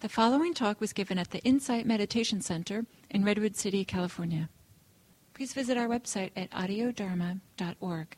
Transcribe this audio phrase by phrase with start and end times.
[0.00, 4.48] The following talk was given at the Insight Meditation Center in Redwood City, California.
[5.34, 8.16] Please visit our website at audiodharma.org.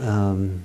[0.00, 0.62] Um,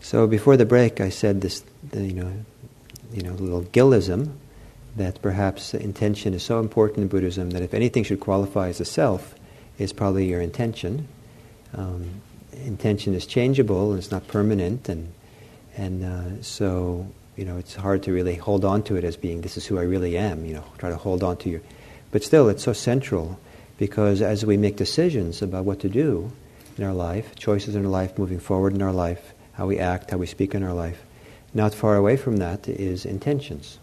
[0.00, 1.62] so before the break, I said this,
[1.92, 2.32] you know,
[3.12, 4.38] you know, little gillism
[4.96, 8.86] that perhaps intention is so important in Buddhism that if anything should qualify as a
[8.86, 9.34] self,
[9.78, 11.08] it's probably your intention.
[11.74, 12.22] Um,
[12.64, 15.12] intention is changeable and it's not permanent, and
[15.76, 17.06] and uh, so
[17.36, 19.78] you know it's hard to really hold on to it as being this is who
[19.78, 20.44] I really am.
[20.44, 21.60] You know, try to hold on to your,
[22.10, 23.38] but still it's so central
[23.78, 26.30] because as we make decisions about what to do
[26.78, 30.10] in our life, choices in our life, moving forward in our life, how we act,
[30.10, 31.02] how we speak in our life,
[31.54, 33.78] not far away from that is intentions.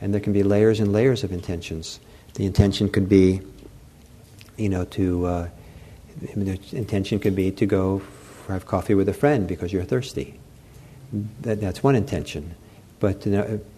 [0.00, 2.00] And there can be layers and layers of intentions.
[2.34, 3.42] The intention could be,
[4.56, 5.48] you know, to, uh,
[6.22, 8.02] the intention could be to go
[8.48, 10.39] have coffee with a friend because you're thirsty.
[11.12, 12.54] That, that's one intention.
[13.00, 13.24] But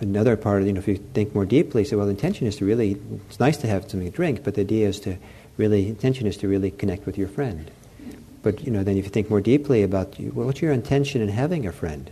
[0.00, 2.64] another part, you know, if you think more deeply, say, well, the intention is to
[2.64, 5.16] really, it's nice to have something to drink, but the idea is to
[5.56, 7.70] really, intention is to really connect with your friend.
[8.42, 11.28] But, you know, then if you think more deeply about well, what's your intention in
[11.28, 12.10] having a friend?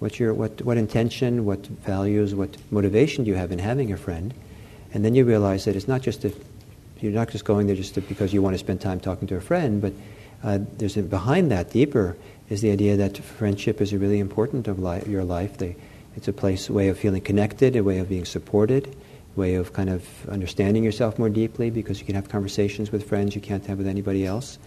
[0.00, 3.96] What's your, what, what intention, what values, what motivation do you have in having a
[3.96, 4.34] friend?
[4.92, 6.32] And then you realize that it's not just a,
[7.00, 9.36] you're not just going there just to, because you want to spend time talking to
[9.36, 9.94] a friend, but
[10.42, 12.16] uh, there's a, behind that deeper
[12.48, 15.58] is the idea that friendship is really important of li- your life.
[15.58, 15.76] They,
[16.16, 18.94] it's a place, a way of feeling connected, a way of being supported,
[19.36, 23.08] a way of kind of understanding yourself more deeply because you can have conversations with
[23.08, 24.58] friends you can't have with anybody else.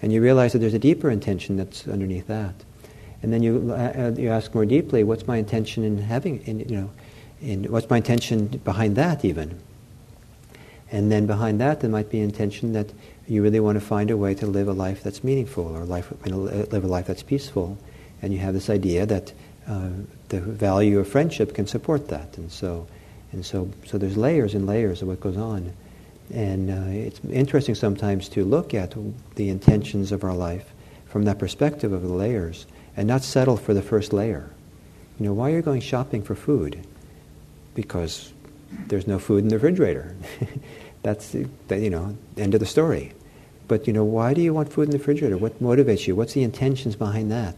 [0.00, 2.54] And you realize that there's a deeper intention that's underneath that.
[3.22, 6.76] And then you, uh, you ask more deeply, what's my intention in having, in, you
[6.76, 6.90] know,
[7.40, 9.60] in, what's my intention behind that even?
[10.90, 12.92] And then behind that, there might be intention that
[13.26, 16.12] you really want to find a way to live a life that's meaningful or life,
[16.26, 17.78] live a life that's peaceful.
[18.20, 19.32] And you have this idea that
[19.68, 19.88] uh,
[20.28, 22.36] the value of friendship can support that.
[22.36, 22.86] And so,
[23.32, 25.72] and so, so there's layers and layers of what goes on.
[26.32, 28.94] And uh, it's interesting sometimes to look at
[29.36, 30.72] the intentions of our life
[31.06, 32.66] from that perspective of the layers
[32.96, 34.50] and not settle for the first layer.
[35.18, 36.86] You know, why are you going shopping for food?
[37.74, 38.32] Because
[38.88, 40.16] there's no food in the refrigerator.
[41.02, 43.12] That's the, you know, end of the story.
[43.68, 45.38] But you know, why do you want food in the refrigerator?
[45.38, 46.14] What motivates you?
[46.14, 47.56] What's the intentions behind that?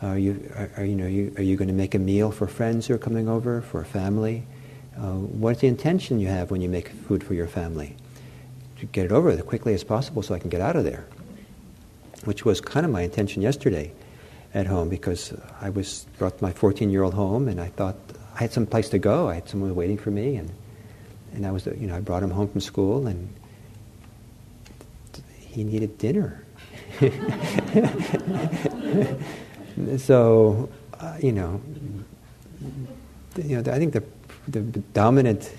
[0.00, 2.46] Are you, are, are you know, you, are you going to make a meal for
[2.46, 4.44] friends who are coming over, for a family?
[4.96, 7.96] Uh, what's the intention you have when you make food for your family?
[8.78, 11.06] To get it over as quickly as possible so I can get out of there,
[12.24, 13.92] which was kind of my intention yesterday
[14.54, 17.96] at home because I was brought my 14 year old home and I thought
[18.36, 19.28] I had some place to go.
[19.28, 20.50] I had someone waiting for me and
[21.34, 23.28] and I was you know I brought him home from school and
[25.38, 26.44] he needed dinner.
[29.98, 30.68] so
[31.00, 31.60] uh, you know
[33.36, 34.02] you know I think the
[34.48, 34.60] the
[34.94, 35.50] dominant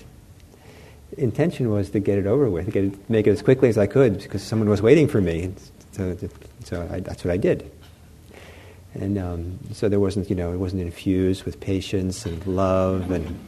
[1.16, 3.86] intention was to get it over with, get it, make it as quickly as I
[3.86, 5.52] could because someone was waiting for me.
[5.92, 6.16] So,
[6.64, 7.70] so I, that's what I did.
[8.94, 13.38] And um, so there wasn't, you know, it wasn't infused with patience and love and,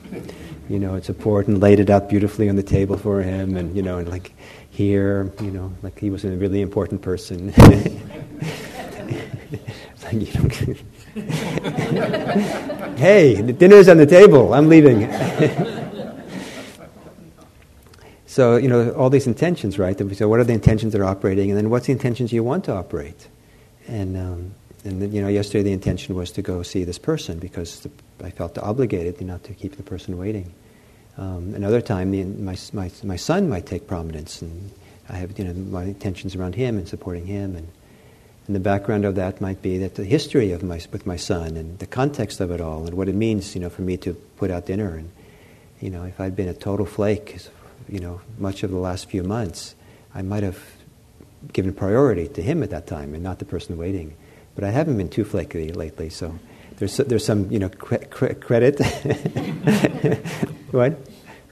[0.69, 3.83] you know, support and laid it out beautifully on the table for him and, you
[3.83, 4.35] know, and like
[4.71, 7.53] here, you know, like he was a really important person.
[7.59, 7.91] like,
[10.13, 10.27] you
[12.97, 15.11] hey, the dinner's on the table, I'm leaving.
[18.27, 19.99] so, you know, all these intentions, right?
[20.17, 22.65] So what are the intentions that are operating and then what's the intentions you want
[22.67, 23.27] to operate?
[23.89, 24.55] And, um,
[24.85, 27.91] and you know, yesterday the intention was to go see this person because the,
[28.23, 30.53] I felt obligated know, to keep the person waiting.
[31.19, 34.71] Um, another time, the, my, my, my son might take prominence, and
[35.09, 37.55] I have you know, my intentions around him and supporting him.
[37.55, 37.69] And,
[38.47, 41.57] and the background of that might be that the history of my, with my son
[41.57, 44.15] and the context of it all and what it means you know, for me to
[44.15, 44.97] put out dinner.
[44.97, 45.11] And
[45.81, 47.39] you know, if I'd been a total flake,
[47.89, 49.75] you know, much of the last few months,
[50.15, 50.59] I might have
[51.53, 54.17] given priority to him at that time and not the person waiting.
[54.55, 56.39] But I haven't been too flaky lately, so
[56.77, 58.79] there's, there's some, you know, cre- cre- credit.
[60.71, 60.99] what?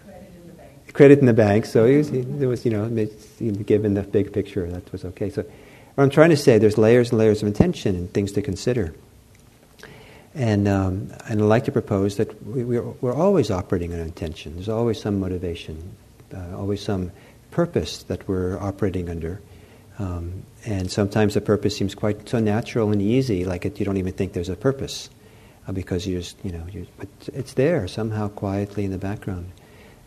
[0.03, 0.93] Credit in the bank.
[0.93, 1.67] Credit in the bank.
[1.67, 2.89] So it was, there was, you know,
[3.65, 5.31] given the big picture, that was okay.
[5.31, 5.43] So
[5.95, 8.95] what I'm trying to say, there's layers and layers of intention and things to consider.
[10.35, 14.55] And, um, and I'd like to propose that we, we're, we're always operating on intention.
[14.55, 15.97] There's always some motivation,
[16.35, 17.11] uh, always some
[17.51, 19.41] purpose that we're operating under.
[19.99, 23.97] Um, and sometimes the purpose seems quite so natural and easy, like it, you don't
[23.97, 25.11] even think there's a purpose,
[25.67, 29.51] uh, because you just, you know, you, but it's there somehow quietly in the background.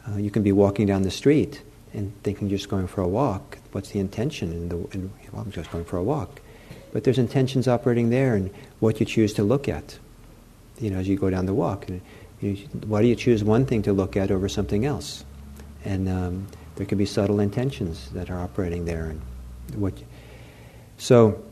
[0.07, 1.63] Uh, you can be walking down the street
[1.93, 3.57] and thinking you're just going for a walk.
[3.71, 4.51] What's the intention?
[4.51, 6.41] And, the, and well, I'm just going for a walk.
[6.91, 9.97] But there's intentions operating there and what you choose to look at.
[10.79, 11.87] you know, as you go down the walk.
[12.41, 12.55] You,
[12.87, 15.23] why do you choose one thing to look at over something else?
[15.85, 19.05] And um, there can be subtle intentions that are operating there.
[19.05, 19.21] And
[19.75, 19.93] what,
[21.03, 21.43] so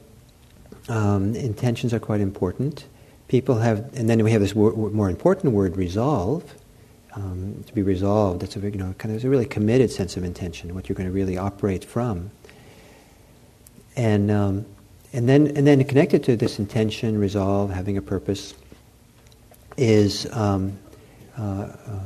[0.88, 2.86] um, intentions are quite important.
[3.28, 6.56] People have, and then we have this wor- more important word, resolve.
[7.14, 8.42] Um, to be resolved.
[8.42, 11.10] That's a you know kind of a really committed sense of intention, what you're going
[11.10, 12.32] to really operate from.
[13.98, 14.66] And um,
[15.12, 18.54] and then and then connected to this intention, resolve, having a purpose,
[19.76, 20.80] is um,
[21.38, 22.00] uh, uh,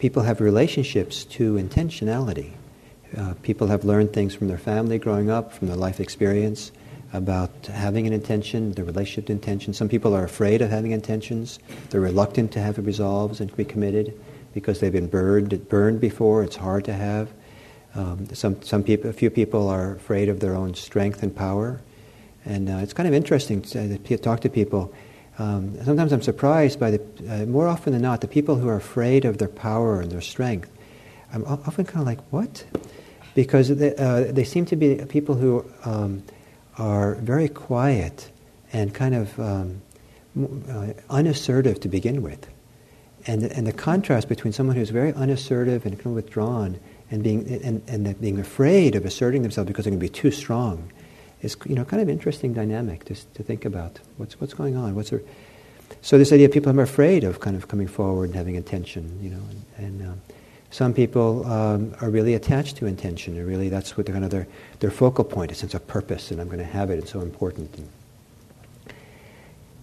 [0.00, 2.54] people have relationships to intentionality.
[3.16, 6.72] Uh, people have learned things from their family growing up, from their life experience
[7.12, 9.72] about having an intention, the relationship to intention.
[9.72, 11.58] Some people are afraid of having intentions.
[11.90, 14.18] They're reluctant to have it resolved and to be committed
[14.54, 16.44] because they've been burned, burned before.
[16.44, 17.28] It's hard to have.
[17.96, 21.80] Um, some, some people, a few people are afraid of their own strength and power.
[22.44, 24.94] And uh, it's kind of interesting to talk to people.
[25.38, 28.76] Um, sometimes I'm surprised by the, uh, more often than not, the people who are
[28.76, 30.70] afraid of their power and their strength.
[31.32, 32.64] I'm often kind of like, what?
[33.34, 36.22] Because they, uh, they seem to be people who um,
[36.78, 38.30] are very quiet
[38.72, 39.82] and kind of um,
[40.68, 42.48] uh, unassertive to begin with.
[43.26, 46.78] And, and the contrast between someone who's very unassertive and kind of withdrawn
[47.10, 50.30] and being, and, and being afraid of asserting themselves because they're going to be too
[50.30, 50.90] strong
[51.42, 53.98] is you know, kind of interesting dynamic to, to think about.
[54.16, 54.94] What's, what's going on?
[54.94, 55.22] What's there?
[56.02, 58.56] So this idea of people who are afraid of kind of coming forward and having
[58.56, 59.42] attention, you know,
[59.76, 60.20] and, and um,
[60.70, 64.30] some people um, are really attached to intention, and really that's what they're kind of
[64.30, 64.46] their,
[64.78, 67.20] their focal point, a sense of purpose, and I'm going to have it, it's so
[67.20, 67.76] important.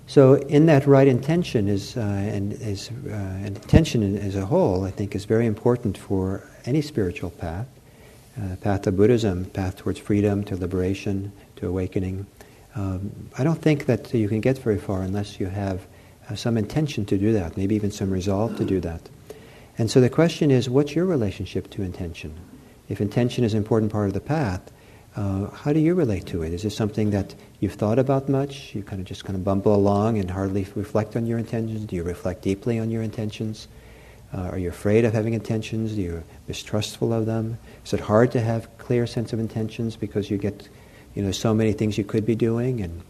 [0.10, 4.86] So, in that right intention is, uh, and is uh, and intention as a whole,
[4.86, 7.68] I think, is very important for any spiritual path,
[8.42, 12.26] uh, path of Buddhism, path towards freedom, to liberation, to awakening.
[12.76, 15.86] Um, I don't think that you can get very far unless you have
[16.30, 19.02] uh, some intention to do that, maybe even some resolve to do that.
[19.78, 22.34] And so the question is, what's your relationship to intention?
[22.90, 24.72] If intention is an important part of the path,
[25.16, 26.54] uh, how do you relate to it?
[26.54, 28.74] Is this something that you've thought about much?
[28.76, 31.86] You kind of just kind of bumble along and hardly reflect on your intentions?
[31.86, 33.68] Do you reflect deeply on your intentions?
[34.34, 35.94] Uh, are you afraid of having intentions?
[35.94, 37.58] Are you mistrustful of them?
[37.86, 40.70] Is it hard to have clear sense of intentions because you get,
[41.16, 42.82] you know, so many things you could be doing?
[42.82, 43.02] And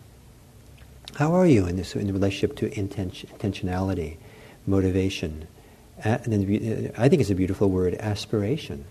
[1.16, 4.18] how are you in this in relationship to intention, intentionality,
[4.66, 5.48] motivation?
[6.04, 8.86] And then I think it's a beautiful word, aspiration.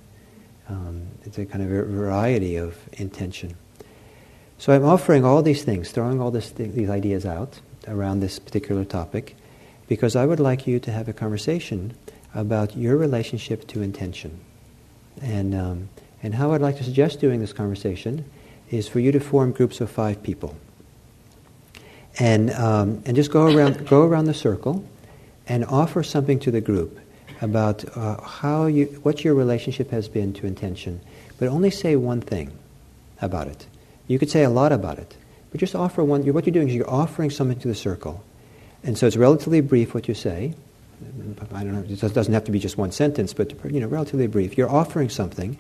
[0.68, 3.56] Um, it's a kind of a variety of intention.
[4.58, 8.84] So I'm offering all these things, throwing all this, these ideas out around this particular
[8.84, 9.36] topic,
[9.86, 11.94] because I would like you to have a conversation
[12.34, 14.40] about your relationship to intention.
[15.22, 15.88] And, um,
[16.22, 18.24] and how I'd like to suggest doing this conversation
[18.70, 20.56] is for you to form groups of five people.
[22.18, 24.84] And, um, and just go around, go around the circle
[25.48, 26.98] and offer something to the group
[27.40, 31.00] about uh, how you, what your relationship has been to intention,
[31.38, 32.50] but only say one thing
[33.20, 33.66] about it.
[34.08, 35.16] You could say a lot about it,
[35.50, 36.22] but just offer one.
[36.32, 38.25] What you're doing is you're offering something to the circle,
[38.82, 40.54] and so it's relatively brief what you say.
[41.52, 41.84] I don't know.
[41.87, 44.56] It doesn't have to be just one sentence, but you know, relatively brief.
[44.56, 45.58] You're offering something,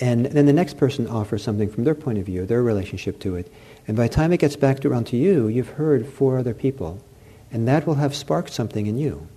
[0.00, 3.36] and then the next person offers something from their point of view, their relationship to
[3.36, 3.52] it,
[3.88, 7.00] and by the time it gets back around to you, you've heard four other people
[7.54, 9.28] and that will have sparked something in you.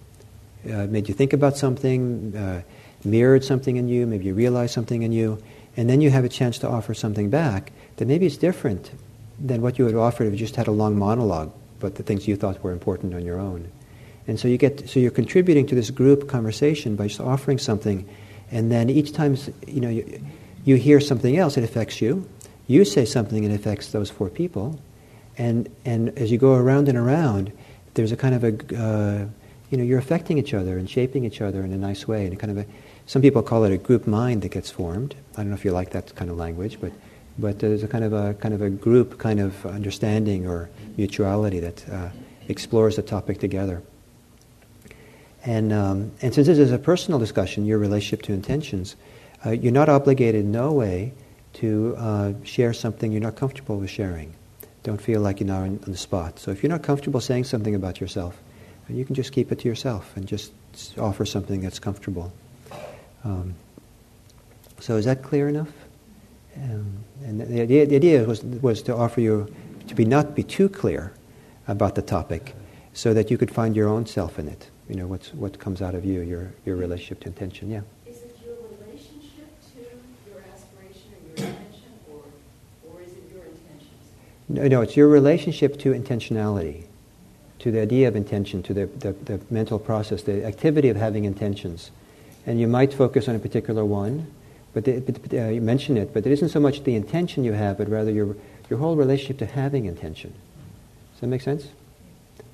[0.66, 2.64] Uh, made you think about something, uh,
[3.06, 5.38] mirrored something in you, maybe you realized something in you,
[5.78, 8.90] and then you have a chance to offer something back that maybe is different
[9.40, 12.28] than what you would offered if you just had a long monologue, but the things
[12.28, 13.70] you thought were important on your own.
[14.28, 18.10] And so you get, so you're contributing to this group conversation by just offering something,
[18.50, 19.38] and then each time
[19.68, 20.22] you know you,
[20.66, 22.28] you hear something else, it affects you.
[22.66, 24.80] You say something, it affects those four people,
[25.38, 27.54] and and as you go around and around,
[27.98, 29.26] there's a kind of a, uh,
[29.70, 32.26] you know, you're affecting each other and shaping each other in a nice way.
[32.26, 32.66] And kind of a,
[33.08, 35.16] some people call it a group mind that gets formed.
[35.34, 36.94] I don't know if you like that kind of language, but,
[37.38, 41.60] but there's a kind of a, kind of a group kind of understanding or mutuality
[41.60, 42.10] that uh,
[42.48, 43.82] explores the topic together.
[45.44, 48.96] And, um, and since this is a personal discussion, your relationship to intentions,
[49.46, 51.14] uh, you're not obligated in no way
[51.54, 54.36] to uh, share something you're not comfortable with sharing.
[54.84, 56.40] Don't feel like you're now on, the spot.
[56.40, 58.42] So if you're not comfortable saying something about yourself,
[58.90, 60.54] you can just keep it to yourself and just
[60.98, 62.32] offer something that's comfortable.
[63.24, 63.56] Um,
[64.80, 65.72] so is that clear enough?
[66.56, 69.54] Um, and the idea, the idea was, was to offer you
[69.88, 71.14] to be not be too clear
[71.68, 72.56] about the topic,
[72.94, 74.70] so that you could find your own self in it.
[74.90, 77.70] You know what's what comes out of you, your your relationship to intention.
[77.70, 77.82] Yeah.
[84.50, 86.86] No, no, it's your relationship to intentionality.
[87.60, 91.26] to the idea of intention, to the, the, the mental process, the activity of having
[91.26, 91.92] intentions.
[92.46, 94.32] And you might focus on a particular one,
[94.74, 97.54] but, the, but uh, you mention it, but it isn't so much the intention you
[97.54, 98.36] have, but rather your,
[98.70, 100.34] your whole relationship to having intention.
[101.14, 101.68] Does that make sense?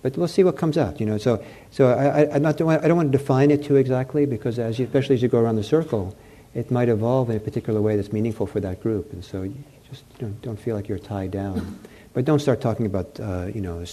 [0.02, 1.00] But we'll see what comes out.
[1.00, 4.26] You know, so so I, I, not, I don't want to define it too exactly
[4.26, 6.16] because as you, especially as you go around the circle,
[6.54, 9.14] it might evolve in a particular way that's meaningful for that group.
[9.14, 9.50] And so
[9.94, 11.80] just you know, don't feel like you're tied down.
[12.14, 13.84] But don't start talking about uh, you know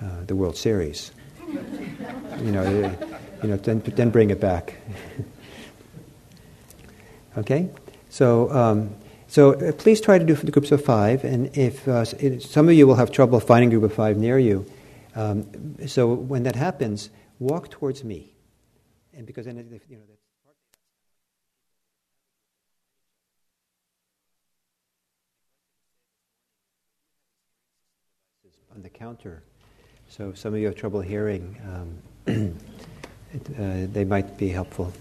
[0.00, 1.12] uh, the World Series.
[1.48, 2.96] you know,
[3.42, 4.74] you know, then then bring it back.
[7.38, 7.68] okay,
[8.10, 8.50] so.
[8.50, 8.94] Um,
[9.30, 12.06] so uh, please try to do for the groups of five, and if uh,
[12.40, 14.64] some of you will have trouble finding a group of five near you,
[15.14, 18.32] um, so when that happens, walk towards me,
[19.12, 19.58] and because then
[19.90, 20.17] you know.
[28.78, 29.42] On the counter.
[30.08, 31.98] So if some of you have trouble hearing, um,
[33.34, 34.92] it, uh, they might be helpful.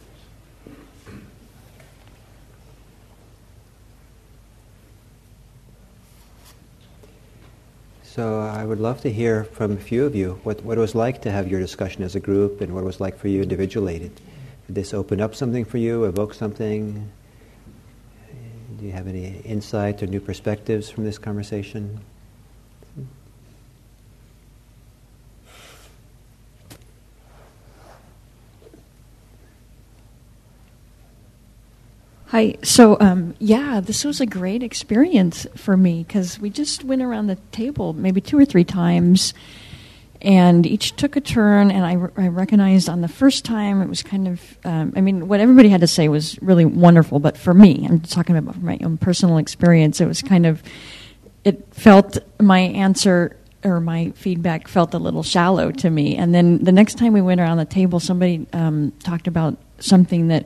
[8.03, 10.95] So I would love to hear from a few of you what, what it was
[10.95, 13.43] like to have your discussion as a group and what it was like for you
[13.43, 13.99] individually.
[13.99, 14.21] Did,
[14.65, 17.11] did this open up something for you, evoke something?
[18.79, 21.99] Do you have any insight or new perspectives from this conversation?
[32.31, 32.57] Hi.
[32.61, 37.27] So, um, yeah, this was a great experience for me because we just went around
[37.27, 39.33] the table maybe two or three times,
[40.21, 41.71] and each took a turn.
[41.71, 41.91] And I,
[42.21, 45.69] I recognized on the first time it was kind of, um, I mean, what everybody
[45.69, 49.37] had to say was really wonderful, but for me, I'm talking about my own personal
[49.37, 50.01] experience.
[50.01, 50.61] It was kind of,
[51.45, 56.17] it felt my answer or my feedback felt a little shallow to me.
[56.17, 60.27] And then the next time we went around the table, somebody um, talked about something
[60.27, 60.45] that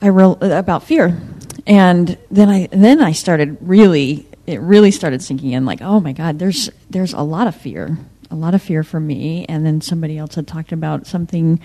[0.00, 1.20] I wrote about fear,
[1.66, 6.12] and then I then I started really it really started sinking in like oh my
[6.12, 7.98] god there's there's a lot of fear
[8.30, 9.46] a lot of fear for me.
[9.48, 11.60] And then somebody else had talked about something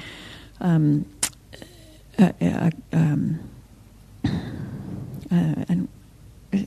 [0.62, 1.06] um,
[2.18, 3.40] uh, uh, um,
[5.32, 5.76] uh,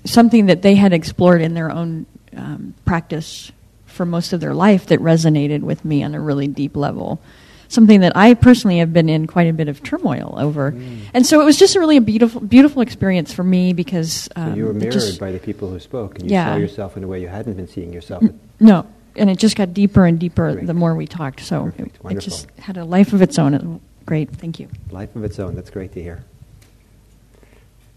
[0.05, 2.07] something that they had explored in their own
[2.37, 3.53] um, practice
[3.87, 7.21] for most of their life that resonated with me on a really deep level
[7.69, 10.73] something that I personally have been in quite a bit of turmoil over.
[10.73, 11.01] Mm.
[11.15, 14.53] And so it was just a really a beautiful, beautiful experience for me because um,
[14.53, 16.55] so you were mirrored just, by the people who spoke, and you yeah.
[16.55, 18.23] saw yourself in a way you hadn't been seeing yourself.
[18.61, 20.67] no, and it just got deeper and deeper Great.
[20.67, 21.41] the more we talked.
[21.41, 23.81] So it, it, just had a life of its own.
[24.05, 24.69] Great, thank you.
[24.91, 25.55] Life of its own.
[25.55, 26.25] That's great to hear.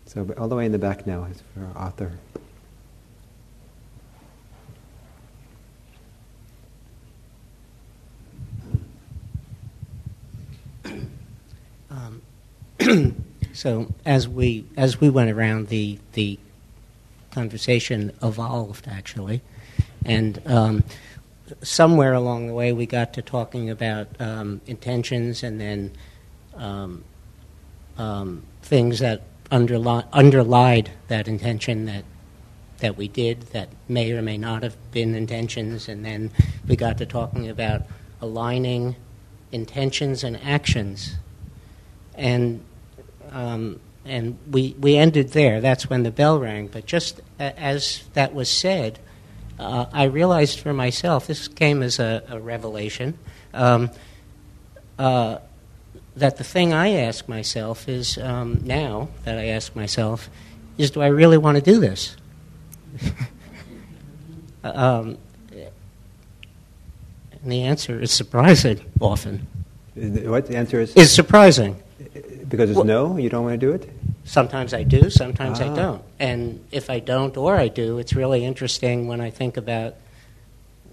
[0.05, 1.91] So all the way in the back now is for our
[13.53, 16.39] so as we as we went around, the the
[17.31, 19.41] conversation evolved actually,
[20.05, 20.83] and um,
[21.61, 25.91] somewhere along the way we got to talking about um, intentions and then
[26.55, 27.03] um,
[27.97, 29.21] um things that
[29.51, 32.03] underlie underlied that intention that
[32.79, 36.31] that we did that may or may not have been intentions, and then
[36.67, 37.83] we got to talking about
[38.21, 38.95] aligning
[39.51, 41.15] intentions and actions.
[42.15, 42.63] And
[43.31, 45.61] um, and we, we ended there.
[45.61, 46.67] That's when the bell rang.
[46.67, 48.99] But just as that was said,
[49.59, 53.17] uh, I realized for myself, this came as a, a revelation,
[53.53, 53.91] um,
[54.97, 55.39] uh,
[56.15, 60.29] that the thing I ask myself is um, now that I ask myself
[60.77, 62.15] is do I really want to do this?
[64.63, 65.17] um,
[67.41, 69.47] and the answer is surprising often.
[69.95, 70.95] What the answer is?
[70.95, 71.81] Is surprising.
[72.49, 73.89] Because it's well, no, you don't want to do it?
[74.25, 75.71] Sometimes I do, sometimes ah.
[75.71, 76.03] I don't.
[76.19, 79.95] And if I don't or I do, it's really interesting when I think about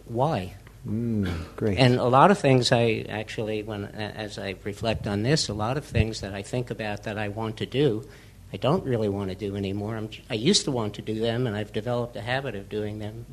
[0.07, 0.55] why.
[0.87, 1.79] Mm, great.
[1.79, 5.77] And a lot of things I actually, when as I reflect on this, a lot
[5.77, 8.07] of things that I think about that I want to do,
[8.53, 9.97] I don't really want to do anymore.
[9.97, 13.01] I'm, i used to want to do them, and I've developed a habit of doing
[13.01, 13.27] them.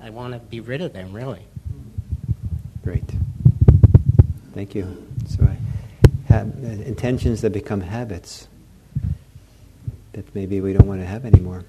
[0.00, 1.46] I want to be rid of them, really.
[2.82, 3.04] Great.
[4.52, 5.06] Thank you.
[5.28, 5.56] So I
[6.42, 8.48] intentions that become habits
[10.12, 11.64] that maybe we don't want to have anymore.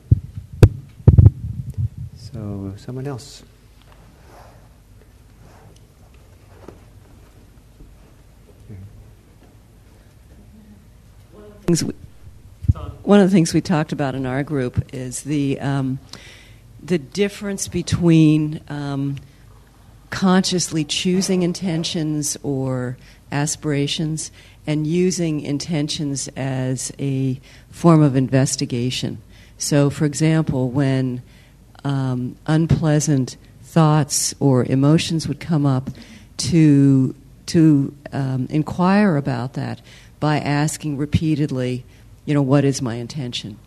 [2.16, 3.44] So, someone else.
[13.04, 16.00] One of the things we talked about in our group is the um,
[16.84, 19.16] the difference between um,
[20.10, 22.98] consciously choosing intentions or
[23.32, 24.32] aspirations
[24.68, 29.22] and using intentions as a form of investigation.
[29.58, 31.22] So, for example, when
[31.84, 35.90] um, unpleasant thoughts or emotions would come up,
[36.38, 37.16] to
[37.48, 39.82] to um, inquire about that
[40.20, 41.86] by asking repeatedly,
[42.26, 43.60] you know, what is my intention?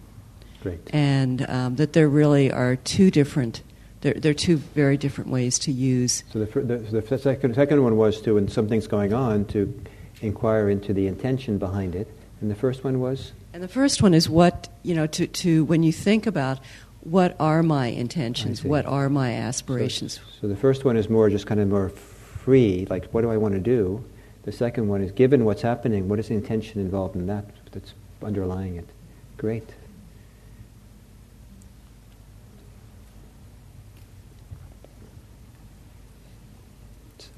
[0.62, 0.80] Great.
[0.92, 3.62] And um, that there really are two different,
[4.00, 6.22] there, there are two very different ways to use.
[6.32, 9.72] So the, the, the second, second one was to, when something's going on, to
[10.20, 12.08] inquire into the intention behind it.
[12.40, 13.32] And the first one was?
[13.52, 16.60] And the first one is what, you know, to, to when you think about
[17.00, 20.14] what are my intentions, what are my aspirations.
[20.14, 23.30] So, so the first one is more just kind of more free, like what do
[23.30, 24.04] I want to do?
[24.44, 27.94] The second one is given what's happening, what is the intention involved in that that's
[28.22, 28.88] underlying it?
[29.36, 29.68] Great.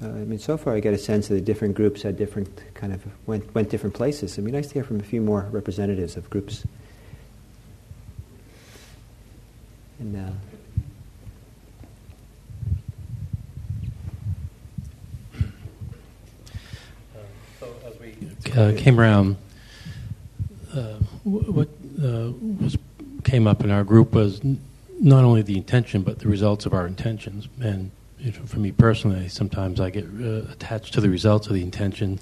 [0.01, 2.63] So, I mean, so far I get a sense that the different groups had different
[2.73, 4.31] kind of went went different places.
[4.33, 6.65] It'd be nice to hear from a few more representatives of groups.
[9.99, 10.31] And uh,
[18.59, 19.37] uh, came around,
[20.73, 21.69] uh, what
[22.03, 22.75] uh, was
[23.23, 24.41] came up in our group was
[24.99, 27.47] not only the intention but the results of our intentions.
[27.61, 31.53] And you know, for me personally, sometimes I get uh, attached to the results of
[31.53, 32.19] the intention,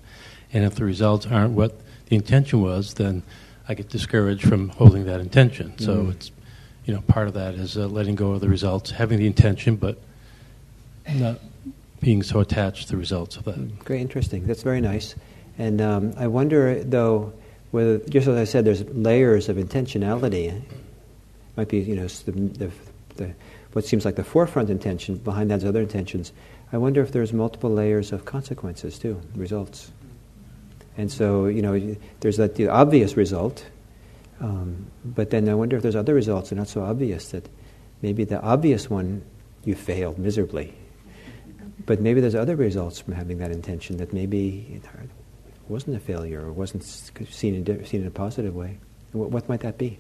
[0.54, 3.24] and if the results aren't what the intention was, then
[3.68, 5.74] I get discouraged from holding that intention.
[5.78, 5.86] Mm.
[5.86, 6.32] So it's
[6.86, 9.76] you know part of that is uh, letting go of the results, having the intention,
[9.76, 10.00] but
[11.08, 11.40] not
[12.00, 13.84] being so attached to the results of that.
[13.84, 14.48] Great, interesting.
[14.48, 15.16] That's very nice.
[15.58, 17.34] And um, I wonder, though,
[17.72, 20.54] whether, just as I said, there's layers of intentionality.
[20.54, 20.64] It
[21.58, 22.72] might be, you know, the, the,
[23.16, 23.34] the,
[23.74, 26.32] what seems like the forefront intention, behind that's other intentions.
[26.72, 29.92] I wonder if there's multiple layers of consequences, too, results.
[30.98, 33.66] And so, you know, there's that the obvious result,
[34.40, 37.48] um, but then I wonder if there's other results that are not so obvious that
[38.02, 39.22] maybe the obvious one
[39.64, 40.74] you failed miserably.
[41.86, 44.84] But maybe there's other results from having that intention that maybe it
[45.70, 48.78] wasn't a failure or wasn't seen in, seen in a positive way?
[49.12, 50.00] What, what might that be?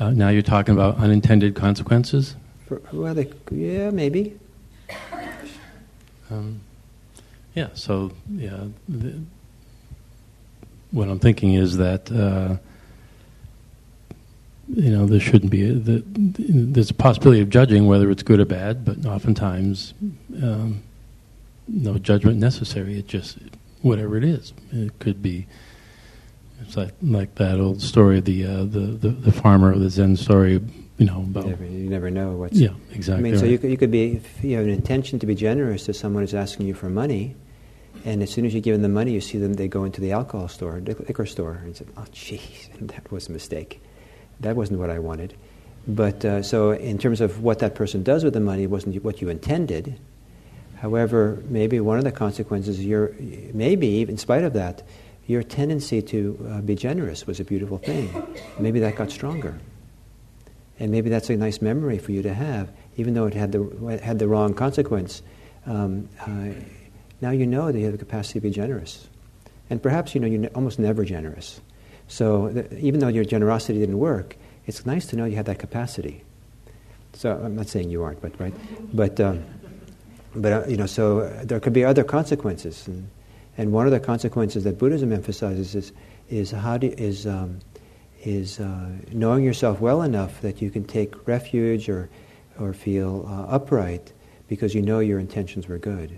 [0.00, 2.34] Uh, now you're talking about unintended consequences?
[2.66, 4.38] For, well, they, yeah, maybe.
[6.30, 6.60] Um,
[7.54, 8.64] yeah, so, yeah.
[8.88, 9.20] The,
[10.90, 12.56] what I'm thinking is that, uh,
[14.68, 18.40] you know, there shouldn't be, a, the, there's a possibility of judging whether it's good
[18.40, 19.92] or bad, but oftentimes
[20.42, 20.82] um,
[21.68, 22.98] no judgment necessary.
[22.98, 23.36] It just
[23.82, 24.54] whatever it is.
[24.72, 25.46] It could be.
[26.60, 30.16] It's like like that old story of the uh, the, the, the farmer, the Zen
[30.16, 30.60] story.
[30.98, 32.58] You know about you never, you never know what's.
[32.58, 33.20] Yeah, exactly.
[33.20, 33.40] I mean, right.
[33.40, 35.94] so you could, you could be if you have an intention to be generous to
[35.94, 37.36] someone who's asking you for money,
[38.04, 40.00] and as soon as you give them the money, you see them they go into
[40.00, 43.82] the alcohol store, liquor store, and say, "Oh, jeez, that was a mistake.
[44.40, 45.34] That wasn't what I wanted."
[45.88, 49.02] But uh, so, in terms of what that person does with the money, it wasn't
[49.02, 49.98] what you intended.
[50.76, 53.14] However, maybe one of the consequences, you're
[53.52, 54.82] maybe in spite of that,
[55.30, 56.18] your tendency to
[56.50, 58.10] uh, be generous was a beautiful thing.
[58.58, 59.58] Maybe that got stronger,
[60.80, 64.00] and maybe that's a nice memory for you to have, even though it had the
[64.02, 65.22] had the wrong consequence.
[65.66, 66.50] Um, uh,
[67.20, 69.06] now you know that you have the capacity to be generous,
[69.70, 71.60] and perhaps you know you're almost never generous.
[72.08, 75.60] So the, even though your generosity didn't work, it's nice to know you had that
[75.60, 76.24] capacity.
[77.12, 78.54] So I'm not saying you aren't, but right,
[78.92, 79.20] but.
[79.20, 79.44] Um,
[80.32, 83.10] but uh, you know, so there could be other consequences, and,
[83.60, 85.92] and one of the consequences that Buddhism emphasizes is
[86.30, 87.58] is how do, is um,
[88.24, 92.08] is uh, knowing yourself well enough that you can take refuge or
[92.58, 94.14] or feel uh, upright
[94.48, 96.10] because you know your intentions were good,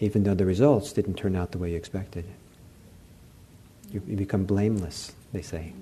[0.00, 2.24] even though the results didn't turn out the way you expected.
[3.92, 5.72] You, you become blameless, they say.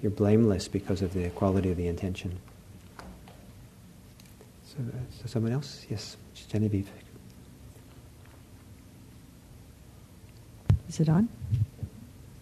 [0.00, 2.38] You're blameless because of the quality of the intention.
[4.64, 5.84] So, uh, so someone else?
[5.90, 6.16] Yes,
[6.48, 6.88] Genevieve.
[10.96, 11.28] Is it on?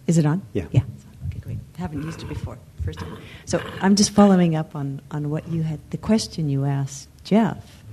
[0.07, 0.41] Is it on?
[0.53, 0.63] Yeah.
[0.71, 0.83] Yeah.
[1.27, 1.57] Okay, great.
[1.77, 2.57] Haven't used it before.
[2.85, 3.17] First time.
[3.43, 7.83] So I'm just following up on, on what you had, the question you asked Jeff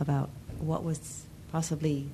[0.00, 2.08] about what was possibly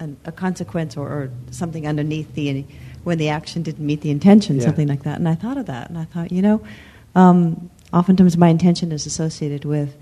[0.00, 2.64] an, a consequence or, or, something underneath the
[3.04, 4.64] when the action didn't meet the intention, yeah.
[4.64, 5.18] something like that.
[5.18, 6.66] And I thought of that, and I thought, you know,
[7.14, 9.94] um, oftentimes my intention is associated with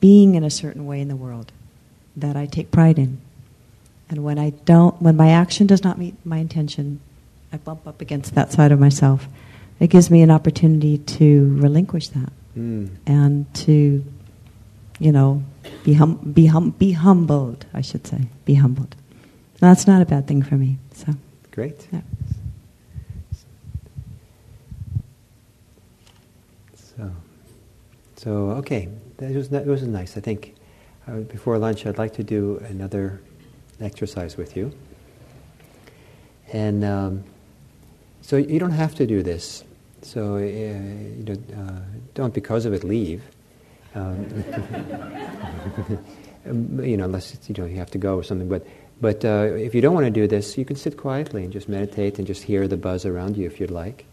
[0.00, 1.52] being in a certain way in the world
[2.16, 3.18] that I take pride in.
[4.10, 7.00] And when I don't, when my action does not meet my intention,
[7.52, 9.26] I bump up against that side of myself.
[9.78, 12.90] It gives me an opportunity to relinquish that mm.
[13.06, 14.04] and to
[15.00, 15.42] you know,
[15.82, 18.28] be, hum- be, hum- be humbled, I should say.
[18.44, 18.94] Be humbled.
[19.58, 20.78] That's not a bad thing for me.
[20.94, 21.14] So
[21.50, 21.86] Great.
[21.90, 22.00] Yeah.
[26.74, 27.10] So,
[28.16, 30.16] so okay, that was that was nice.
[30.16, 30.54] I think
[31.06, 33.20] uh, before lunch, I'd like to do another
[33.80, 34.72] exercise with you.
[36.52, 37.24] And um,
[38.22, 39.64] so you don't have to do this.
[40.02, 41.80] So uh, you know, uh,
[42.14, 43.22] don't because of it leave.
[43.92, 44.44] Um,
[46.82, 48.48] you know, unless you know you have to go or something.
[48.48, 48.64] But
[49.00, 51.68] but uh, if you don't want to do this, you can sit quietly and just
[51.68, 54.04] meditate and just hear the buzz around you if you'd like.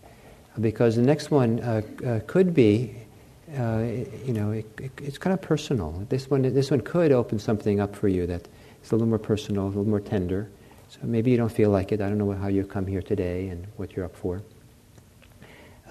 [0.59, 2.95] Because the next one uh, uh, could be,
[3.57, 3.83] uh,
[4.25, 6.05] you know, it, it, it's kind of personal.
[6.09, 8.47] This one, this one could open something up for you that
[8.87, 10.49] is a little more personal, a little more tender.
[10.89, 12.01] So maybe you don't feel like it.
[12.01, 14.41] I don't know how you've come here today and what you're up for.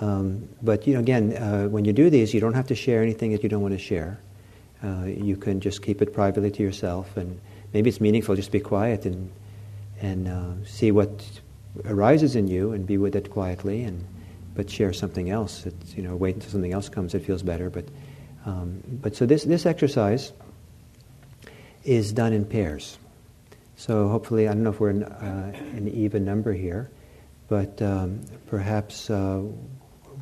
[0.01, 3.03] Um, but you know, again, uh, when you do these, you don't have to share
[3.03, 4.19] anything that you don't want to share.
[4.83, 7.41] Uh, you can just keep it privately to yourself, and
[7.73, 9.31] maybe it's meaningful just be quiet and
[10.03, 11.25] and uh, see what
[11.87, 14.05] arises in you, and be with it quietly, and
[14.55, 15.65] but share something else.
[15.65, 17.15] It's, you know, wait until something else comes.
[17.15, 17.87] It feels better, but
[18.45, 20.33] um, but so this this exercise
[21.87, 22.99] is done in pairs.
[23.77, 26.91] So hopefully, I don't know if we're in uh, an even number here,
[27.49, 29.43] but um, perhaps uh,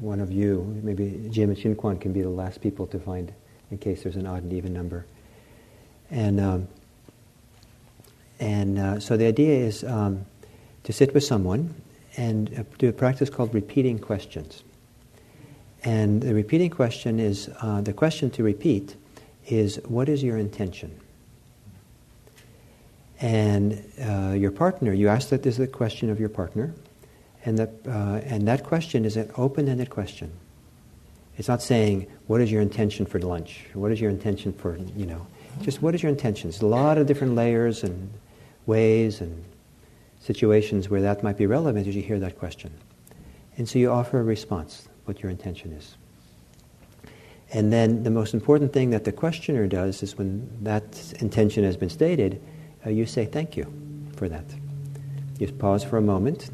[0.01, 3.33] one of you, maybe Jim and Shin can be the last people to find
[3.71, 5.07] in case there's an odd and even number.
[6.11, 6.69] And, um,
[8.39, 10.27] and uh, so the idea is um,
[10.83, 11.75] to sit with someone
[12.17, 14.63] and uh, do a practice called repeating questions.
[15.83, 18.97] And the repeating question is uh, the question to repeat
[19.47, 21.01] is what is your intention?
[23.21, 26.75] And uh, your partner, you ask that this is the question of your partner,
[27.45, 30.33] and that, uh, and that question is an open ended question.
[31.37, 33.67] It's not saying, what is your intention for lunch?
[33.75, 35.27] What is your intention for, you know,
[35.63, 36.51] just what is your intention?
[36.51, 38.11] There's a lot of different layers and
[38.67, 39.45] ways and
[40.21, 42.73] situations where that might be relevant as you hear that question.
[43.57, 45.97] And so you offer a response, what your intention is.
[47.53, 51.77] And then the most important thing that the questioner does is when that intention has
[51.77, 52.41] been stated,
[52.87, 53.73] uh, you say thank you
[54.17, 54.45] for that.
[55.39, 56.51] You pause for a moment,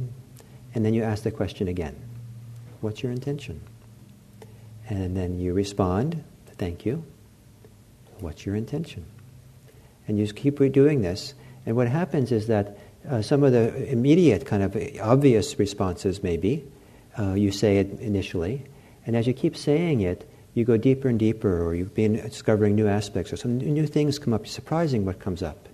[0.74, 1.96] and then you ask the question again
[2.80, 3.60] What's your intention?
[4.88, 6.24] And then you respond,
[6.56, 7.04] Thank you.
[8.18, 9.06] What's your intention?
[10.06, 11.34] And you keep doing this.
[11.64, 12.76] And what happens is that
[13.08, 16.64] uh, some of the immediate, kind of obvious responses, maybe,
[17.18, 18.66] uh, you say it initially.
[19.06, 22.74] And as you keep saying it, you go deeper and deeper, or you've been discovering
[22.74, 25.69] new aspects, or some new things come up, surprising what comes up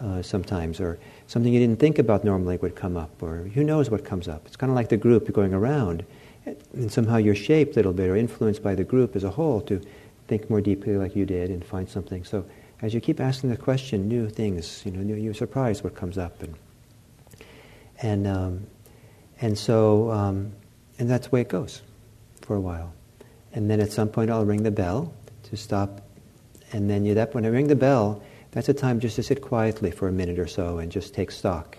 [0.00, 3.90] uh, sometimes, or something you didn't think about normally would come up, or who knows
[3.90, 4.46] what comes up.
[4.46, 6.04] It's kind of like the group you're going around,
[6.44, 9.60] and somehow you're shaped a little bit or influenced by the group as a whole
[9.62, 9.80] to
[10.26, 12.24] think more deeply like you did and find something.
[12.24, 12.44] So
[12.80, 16.18] as you keep asking the question, new things, you know, new, you're surprised what comes
[16.18, 16.54] up, and
[18.00, 18.66] and um,
[19.40, 20.52] and so um,
[20.98, 21.82] and that's the way it goes
[22.40, 22.92] for a while,
[23.52, 25.12] and then at some point I'll ring the bell
[25.44, 26.00] to stop,
[26.72, 29.40] and then you that when I ring the bell that's a time just to sit
[29.42, 31.78] quietly for a minute or so and just take stock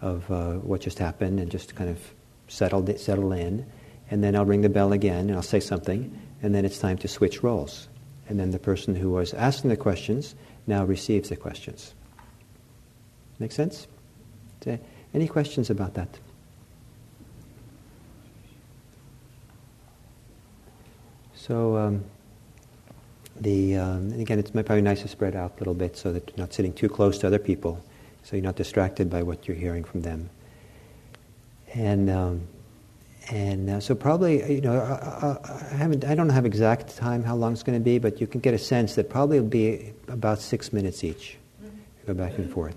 [0.00, 1.98] of uh, what just happened and just kind of
[2.46, 3.66] settle, settle in.
[4.10, 6.98] And then I'll ring the bell again and I'll say something, and then it's time
[6.98, 7.88] to switch roles.
[8.28, 10.34] And then the person who was asking the questions
[10.66, 11.94] now receives the questions.
[13.38, 13.86] Make sense?
[15.14, 16.18] Any questions about that?
[21.34, 22.04] So, um,
[23.40, 26.38] the, um, again, it's probably nice to spread out a little bit so that you're
[26.38, 27.82] not sitting too close to other people,
[28.22, 30.28] so you're not distracted by what you're hearing from them.
[31.72, 32.46] And um,
[33.30, 37.22] and uh, so probably, you know, I, I, I, haven't, I don't have exact time
[37.22, 39.48] how long it's going to be, but you can get a sense that probably it'll
[39.48, 41.36] be about six minutes each.
[42.06, 42.74] Go back and forth,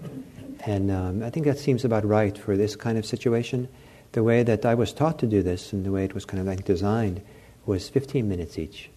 [0.65, 3.67] and um, I think that seems about right for this kind of situation.
[4.11, 6.39] The way that I was taught to do this, and the way it was kind
[6.39, 7.21] of like designed,
[7.65, 8.89] was 15 minutes each.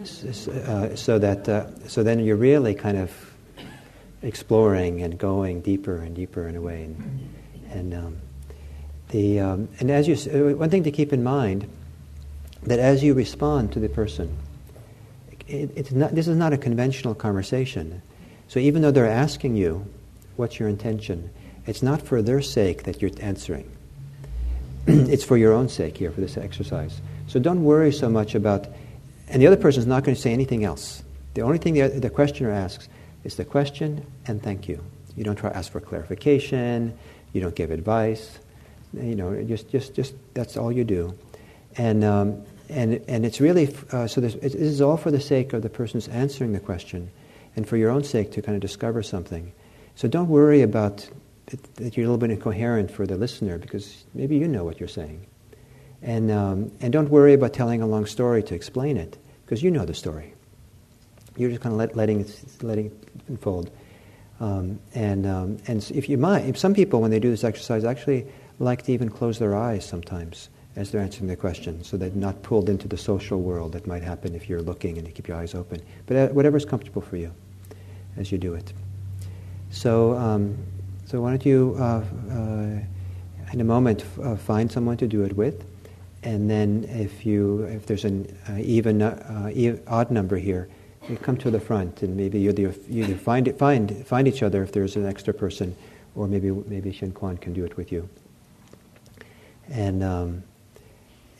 [0.00, 3.34] Uh, so that uh, so then you're really kind of
[4.22, 7.34] exploring and going deeper and deeper in a way, and,
[7.70, 8.16] and um,
[9.10, 11.68] the um, and as you uh, one thing to keep in mind
[12.64, 14.36] that as you respond to the person,
[15.46, 18.02] it, it's not this is not a conventional conversation.
[18.48, 19.86] So even though they're asking you,
[20.36, 21.30] what's your intention,
[21.66, 23.70] it's not for their sake that you're answering.
[24.86, 27.00] it's for your own sake here for this exercise.
[27.26, 28.66] So don't worry so much about
[29.28, 31.02] and the other person is not going to say anything else.
[31.32, 32.88] The only thing the, the questioner asks
[33.24, 34.84] is the question and thank you.
[35.16, 36.96] You don't try to ask for clarification.
[37.32, 38.38] You don't give advice.
[38.92, 41.18] You know, just, just, just that's all you do.
[41.76, 45.52] And, um, and, and it's really, uh, so this, this is all for the sake
[45.52, 47.10] of the person who's answering the question.
[47.56, 49.52] and for your own sake to kind of discover something.
[49.96, 51.08] So don't worry about
[51.76, 54.88] that you're a little bit incoherent for the listener because maybe you know what you're
[54.88, 55.26] saying.
[56.04, 59.70] And, um, and don't worry about telling a long story to explain it because you
[59.70, 60.34] know the story.
[61.36, 63.70] You're just kind of let, letting, it, letting it unfold.
[64.38, 68.26] Um, and, um, and if you might, some people, when they do this exercise, actually
[68.58, 72.42] like to even close their eyes sometimes as they're answering the question, so they're not
[72.42, 75.36] pulled into the social world that might happen if you're looking and you keep your
[75.36, 75.80] eyes open.
[76.06, 77.32] But uh, whatever's comfortable for you
[78.16, 78.72] as you do it.
[79.70, 80.58] So, um,
[81.06, 85.22] so why don't you, uh, uh, in a moment, f- uh, find someone to do
[85.22, 85.64] it with,
[86.24, 90.68] and then if you, if there's an uh, even, uh, odd number here,
[91.08, 94.62] you come to the front, and maybe you either, find it, find find each other
[94.62, 95.76] if there's an extra person,
[96.14, 98.08] or maybe maybe Shen can do it with you.
[99.70, 100.42] And um,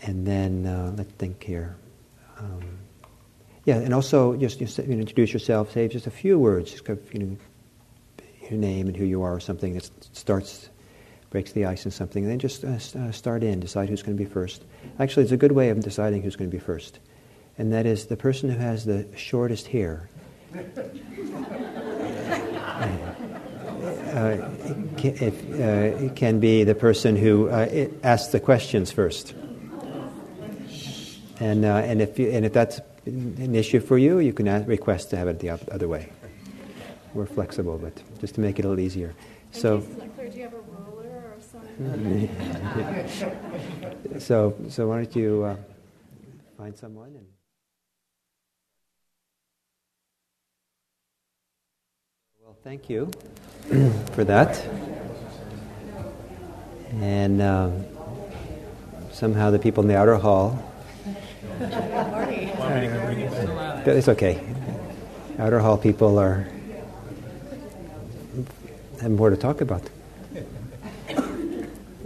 [0.02, 1.76] and then uh, let's think here.
[2.38, 2.78] Um,
[3.64, 5.72] yeah, and also just, just you know, introduce yourself.
[5.72, 7.36] Say just a few words, just kind of, you know,
[8.50, 10.68] your name and who you are, or something that starts
[11.34, 12.22] breaks the ice and something.
[12.22, 14.62] And then just uh, uh, start in, decide who's going to be first.
[15.00, 17.00] Actually, it's a good way of deciding who's going to be first,
[17.58, 20.08] and that is the person who has the shortest hair.
[23.84, 24.48] Uh,
[24.96, 29.34] can, if, uh, it can be the person who uh, asks the questions first.
[31.40, 34.68] And, uh, and, if you, and if that's an issue for you, you can ask,
[34.68, 36.10] request to have it the other way.
[37.12, 39.14] We're flexible, but just to make it a little easier.
[39.50, 39.82] So,
[44.18, 45.56] so, so why don't you uh,
[46.56, 47.26] find someone and.
[52.42, 53.10] Well, thank you
[54.12, 54.64] for that.
[57.00, 57.84] And um,
[59.10, 60.62] somehow the people in the outer hall
[63.86, 64.40] it's okay.
[65.38, 66.48] Outer hall people are
[69.00, 69.82] have more to talk about.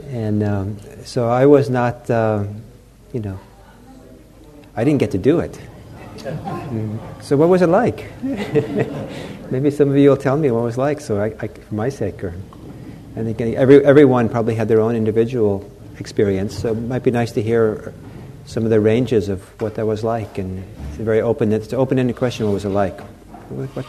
[0.09, 2.45] And um, so I was not, uh,
[3.13, 3.39] you know,
[4.75, 5.59] I didn't get to do it.
[7.21, 8.11] So what was it like?
[8.23, 11.75] Maybe some of you will tell me what it was like, so I, I for
[11.75, 12.35] my sake, or
[13.17, 16.59] I think every, everyone probably had their own individual experience.
[16.59, 17.93] So it might be nice to hear
[18.47, 21.53] some of the ranges of what that was like, and it's a very open.
[21.53, 22.47] It's an open-ended question.
[22.47, 22.99] What was it like?
[23.51, 23.85] What, what,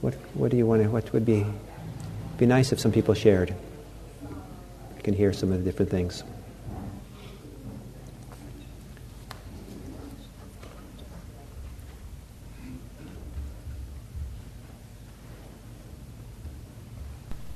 [0.00, 0.88] what, what do you want to?
[0.88, 1.46] What would be
[2.38, 3.54] be nice if some people shared?
[5.10, 6.22] Can hear some of the different things.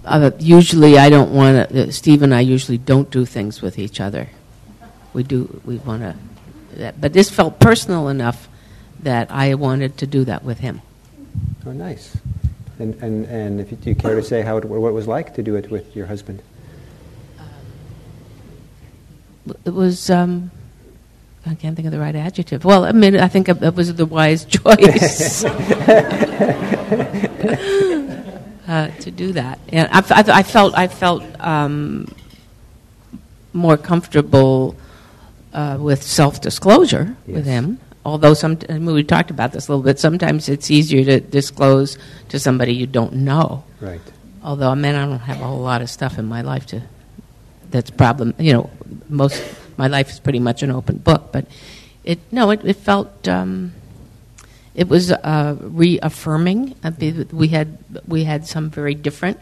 [0.04, 1.84] Uh, usually, I don't want to.
[1.84, 4.30] Uh, Steve and I usually don't do things with each other
[5.12, 8.48] we do we want to but this felt personal enough
[8.98, 10.82] that I wanted to do that with him.
[11.64, 12.16] Oh, nice.
[12.80, 15.06] And and and if you, do you care to say how it, what it was
[15.06, 16.42] like to do it with your husband?
[19.64, 20.10] It was.
[20.10, 20.50] Um,
[21.46, 22.64] I can't think of the right adjective.
[22.64, 25.44] Well, I mean, I think it was the wise choice
[28.66, 32.08] uh, to do that, and I, I, I felt I felt um,
[33.52, 34.74] more comfortable
[35.52, 37.36] uh, with self disclosure yes.
[37.36, 37.78] with him.
[38.06, 39.98] Although some, I mean, we talked about this a little bit.
[39.98, 41.96] Sometimes it's easier to disclose
[42.28, 43.64] to somebody you don't know.
[43.80, 44.00] Right.
[44.42, 46.82] Although I mean, I don't have a whole lot of stuff in my life to
[47.74, 48.34] that's problem.
[48.38, 48.70] You know,
[49.08, 49.42] most
[49.76, 51.32] my life is pretty much an open book.
[51.32, 51.46] But
[52.04, 53.28] it no, it, it felt.
[53.28, 53.72] Um,
[54.74, 56.74] it was uh, reaffirming.
[57.32, 59.38] We had we had some very different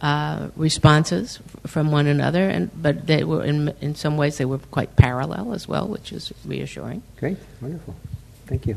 [0.00, 4.58] uh, responses from one another, and but they were in in some ways they were
[4.70, 7.02] quite parallel as well, which is reassuring.
[7.18, 7.94] Great, wonderful,
[8.46, 8.76] thank you.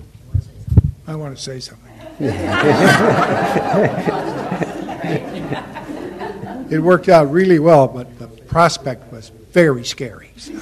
[1.08, 1.89] I want to say something.
[6.69, 10.31] it worked out really well, but the prospect was very scary.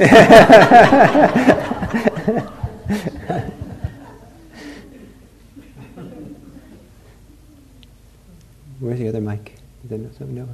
[8.80, 9.58] Where's the other mic?
[9.84, 10.48] Is there no, no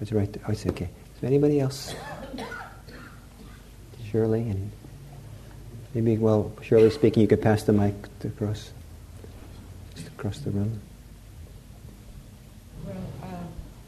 [0.00, 0.36] It's right.
[0.46, 0.84] Oh, it's okay.
[0.84, 1.94] Is there anybody else?
[4.10, 4.70] Shirley and
[5.94, 8.70] maybe well, Shirley's speaking, you could pass the mic across,
[9.94, 10.80] just across the room.
[12.84, 13.26] Well, uh,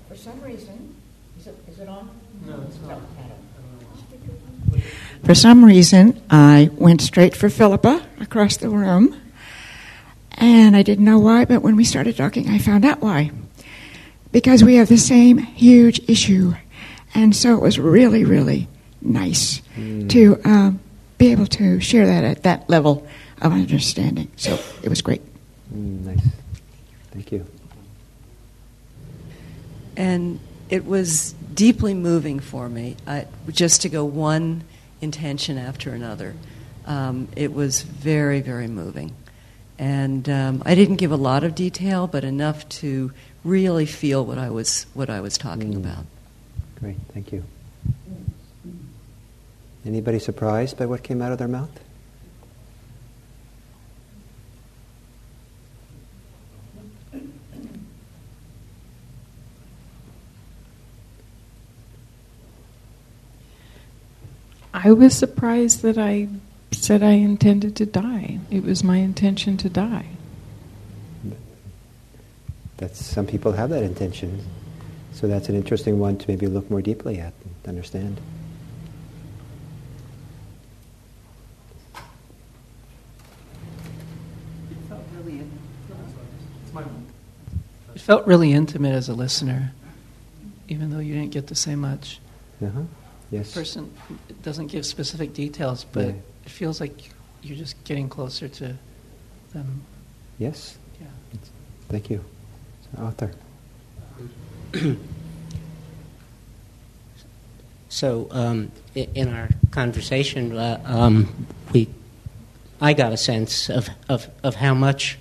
[0.08, 0.94] for some reason,
[1.68, 2.10] is it on?
[2.46, 3.00] No, it's not.
[5.24, 9.14] For some reason, I went straight for Philippa across the room,
[10.32, 13.30] and I didn't know why, but when we started talking, I found out why
[14.32, 16.54] because we have the same huge issue.
[17.14, 18.68] And so it was really, really
[19.00, 20.08] nice mm.
[20.10, 20.80] to um,
[21.18, 23.06] be able to share that at that level
[23.40, 24.30] of understanding.
[24.36, 25.22] So it was great.
[25.74, 26.28] Mm, nice.
[27.10, 27.44] Thank you.
[29.96, 30.38] And
[30.70, 34.62] it was deeply moving for me I, just to go one
[35.00, 36.34] intention after another.
[36.86, 39.14] Um, it was very, very moving.
[39.78, 43.12] And um, I didn't give a lot of detail, but enough to
[43.44, 45.78] really feel what I was, what I was talking Mm.
[45.78, 46.04] about.
[46.78, 47.44] Great, thank you.
[49.84, 51.70] Anybody surprised by what came out of their mouth?
[64.72, 66.28] I was surprised that I
[66.70, 68.38] said I intended to die.
[68.50, 70.06] It was my intention to die.
[72.76, 74.42] That's some people have that intention,
[75.12, 78.20] so that's an interesting one to maybe look more deeply at and understand.
[87.94, 89.72] It felt really intimate as a listener,
[90.68, 92.18] even though you didn't get to say much.
[92.64, 92.82] Uh-huh.
[93.30, 93.52] Yes.
[93.54, 93.92] Person
[94.42, 96.12] doesn't give specific details, but Yeah.
[96.44, 97.10] it feels like
[97.42, 98.76] you're just getting closer to
[99.52, 99.82] them.
[100.38, 100.76] Yes.
[101.00, 101.06] Yeah.
[101.88, 102.24] Thank you,
[102.98, 103.30] Arthur.
[107.88, 111.88] So, um, in our conversation, uh, um, we,
[112.80, 115.18] I got a sense of, of, of how much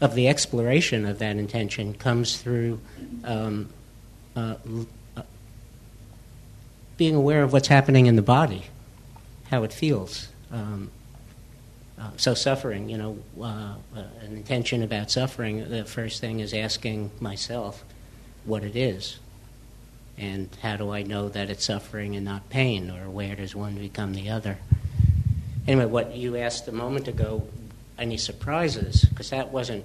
[0.00, 2.80] of the exploration of that intention comes through
[3.24, 3.68] um,
[4.36, 4.56] uh, uh,
[6.98, 8.64] being aware of what's happening in the body,
[9.50, 10.28] how it feels.
[10.52, 10.90] Um,
[11.98, 16.52] uh, so, suffering, you know, uh, uh, an intention about suffering, the first thing is
[16.52, 17.82] asking myself
[18.44, 19.18] what it is.
[20.16, 23.76] And how do I know that it's suffering and not pain, or where does one
[23.76, 24.58] become the other?
[25.66, 27.46] Anyway, what you asked a moment ago,
[27.98, 29.04] any surprises?
[29.04, 29.84] Because that wasn't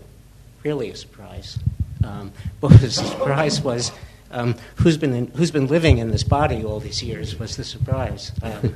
[0.63, 1.60] really a surprise.
[2.04, 3.91] Um, was the surprise was
[4.33, 7.63] um, who's been in, who's been living in this body all these years was the
[7.63, 8.31] surprise.
[8.41, 8.75] Um,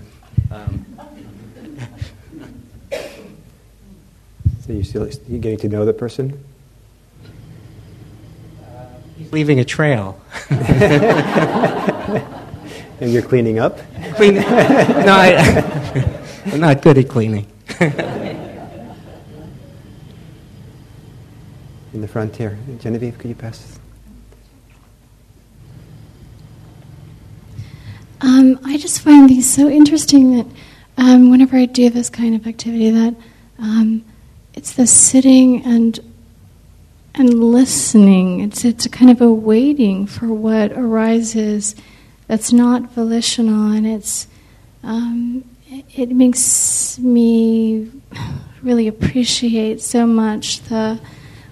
[0.51, 0.85] um,
[4.65, 6.43] So you're still you getting to know the person?
[9.31, 10.21] leaving a trail.
[12.99, 13.77] And you're cleaning up?
[14.15, 14.41] Cleaning.
[14.41, 16.03] no, I,
[16.47, 17.45] I'm not good at cleaning.
[21.93, 22.57] In the front here.
[22.79, 23.77] Genevieve, could you pass
[28.21, 30.47] Um, I just find these so interesting that
[30.97, 33.15] um, whenever I do this kind of activity, that
[33.59, 34.03] um,
[34.53, 35.99] it's the sitting and
[37.13, 38.41] and listening.
[38.41, 41.75] It's it's a kind of a waiting for what arises
[42.27, 44.27] that's not volitional, and it's
[44.83, 47.91] um, it, it makes me
[48.63, 50.99] really appreciate so much the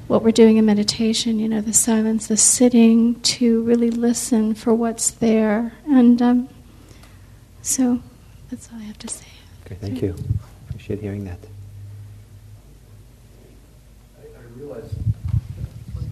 [0.08, 1.40] what we're doing in meditation.
[1.40, 6.50] You know, the silence, the sitting to really listen for what's there, and um,
[7.66, 8.00] so
[8.50, 9.26] that's all I have to say.
[9.66, 10.16] Okay, thank you.
[10.70, 11.40] Appreciate hearing that.
[14.18, 14.96] I, I realize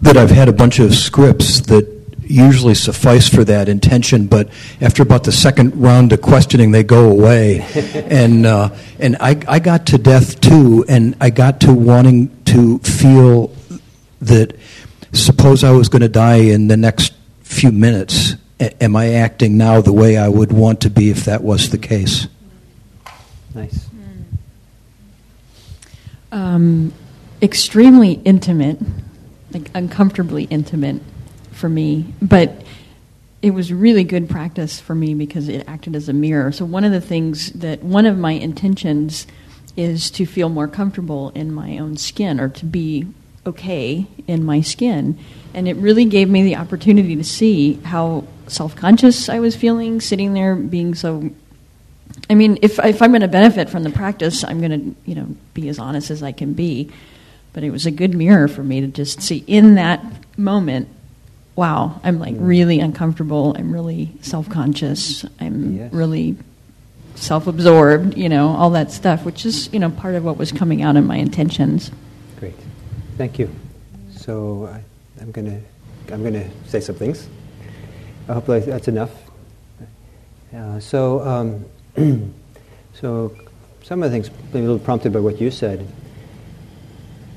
[0.02, 1.88] that I've had a bunch of scripts that
[2.22, 4.48] usually suffice for that intention, but
[4.80, 7.60] after about the second round of questioning, they go away.
[7.94, 12.78] and uh, and I, I got to death too, and I got to wanting to
[12.80, 13.54] feel
[14.22, 14.56] that
[15.12, 18.34] suppose I was going to die in the next few minutes.
[18.60, 21.70] A- am I acting now the way I would want to be if that was
[21.70, 22.28] the case?
[23.54, 23.88] Nice.
[26.34, 26.92] um,
[27.40, 28.78] extremely intimate,
[29.52, 31.00] like uncomfortably intimate
[31.52, 32.12] for me.
[32.20, 32.64] But
[33.40, 36.50] it was really good practice for me because it acted as a mirror.
[36.50, 39.26] So one of the things that one of my intentions
[39.76, 43.06] is to feel more comfortable in my own skin or to be
[43.46, 45.18] okay in my skin.
[45.52, 50.00] And it really gave me the opportunity to see how self conscious I was feeling,
[50.00, 51.30] sitting there being so
[52.30, 55.14] I mean, if if I'm going to benefit from the practice, I'm going to you
[55.14, 56.90] know be as honest as I can be.
[57.52, 60.04] But it was a good mirror for me to just see in that
[60.36, 60.88] moment.
[61.56, 62.46] Wow, I'm like mm.
[62.46, 63.54] really uncomfortable.
[63.56, 65.24] I'm really self conscious.
[65.40, 65.92] I'm Yes.
[65.92, 66.36] really
[67.14, 68.16] self absorbed.
[68.16, 70.96] You know, all that stuff, which is you know part of what was coming out
[70.96, 71.90] in my intentions.
[72.40, 72.54] Great.
[73.16, 73.50] Thank you.
[74.16, 74.82] So I,
[75.20, 77.28] I'm going to I'm going to say some things.
[78.28, 79.10] I hope that's enough.
[80.54, 81.64] Uh, so um,
[82.94, 83.36] so
[83.82, 85.86] some of the things maybe a little prompted by what you said.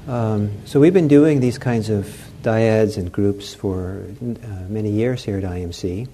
[0.08, 2.06] Um, so we've been doing these kinds of
[2.42, 6.08] dyads and groups for uh, many years here at IMC.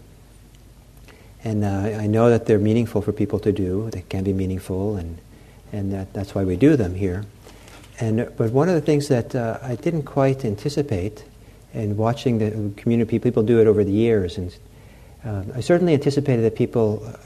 [1.44, 3.92] And uh, I know that they're meaningful for people to do.
[3.92, 5.20] They can be meaningful, and,
[5.72, 7.26] and that, that's why we do them here.
[8.00, 11.26] and but one of the things that uh, I didn't quite anticipate,
[11.74, 14.56] and watching the community people do it over the years, and
[15.26, 17.18] uh, I certainly anticipated that people uh,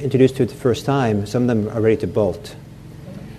[0.00, 2.56] introduced to it the first time, some of them are ready to bolt.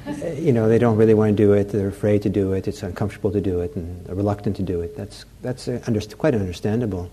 [0.08, 1.70] Uh, you know, they don't really want to do it.
[1.70, 2.68] They're afraid to do it.
[2.68, 4.95] It's uncomfortable to do it, and are reluctant to do it.
[4.95, 7.10] That's that's under, quite understandable.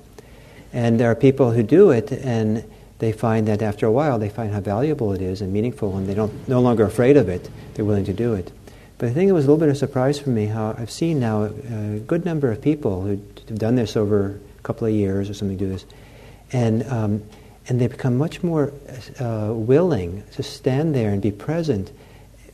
[0.73, 2.65] And there are people who do it, and
[2.99, 6.07] they find that after a while, they find how valuable it is and meaningful, and
[6.07, 7.51] they don't no longer afraid of it.
[7.75, 8.53] They're willing to do it.
[8.99, 10.91] But I think it was a little bit of a surprise for me how I've
[10.91, 15.29] seen now a good number of people who've done this over a couple of years
[15.29, 15.85] or something do this,
[16.51, 17.23] and um,
[17.69, 18.73] and they become much more
[19.21, 21.93] uh, willing to stand there and be present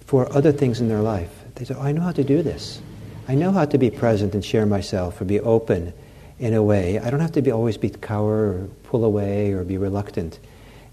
[0.04, 1.30] for other things in their life.
[1.54, 2.82] They say, oh, "I know how to do this.
[3.28, 5.92] I know how to be present and share myself or be open
[6.40, 6.98] in a way.
[6.98, 10.40] I don't have to be always be cower or pull away or be reluctant."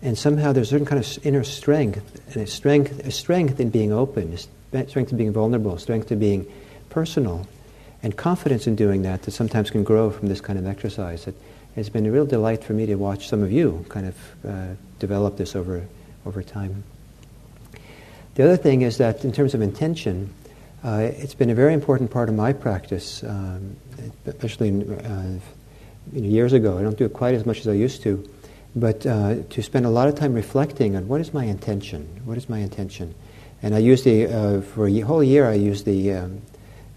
[0.03, 3.69] And somehow there's a certain kind of inner strength and a strength, a strength in
[3.69, 4.37] being open,
[4.87, 6.45] strength to being vulnerable, strength to being
[6.89, 7.47] personal,
[8.01, 11.27] and confidence in doing that that sometimes can grow from this kind of exercise.
[11.27, 11.35] It,
[11.75, 14.67] it's been a real delight for me to watch some of you kind of uh,
[14.99, 15.85] develop this over,
[16.25, 16.83] over time.
[18.35, 20.33] The other thing is that in terms of intention,
[20.83, 23.75] uh, it's been a very important part of my practice, um,
[24.25, 25.23] especially uh,
[26.13, 26.77] you know, years ago.
[26.77, 28.27] I don't do it quite as much as I used to,
[28.75, 32.07] but uh, to spend a lot of time reflecting on what is my intention?
[32.23, 33.13] What is my intention?
[33.61, 36.41] And I used the, uh, for a whole year, I used the, um,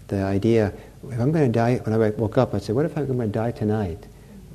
[0.07, 0.73] the idea,
[1.09, 3.19] if I'm going to die, when I woke up, I'd say, what if I'm going
[3.19, 4.05] to die tonight?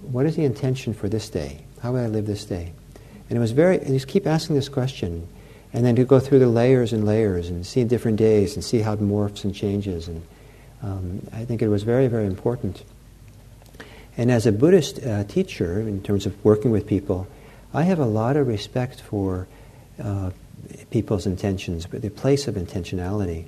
[0.03, 1.65] What is the intention for this day?
[1.83, 2.73] How will I live this day?
[3.29, 5.29] And it was very, and just keep asking this question.
[5.73, 8.81] And then to go through the layers and layers and see different days and see
[8.81, 10.09] how it morphs and changes.
[10.09, 10.23] And
[10.83, 12.83] um, I think it was very, very important.
[14.17, 17.29] And as a Buddhist uh, teacher, in terms of working with people,
[17.75, 19.47] I have a lot of respect for
[20.03, 20.31] uh,
[20.91, 23.47] people's intentions, but the place of intentionality.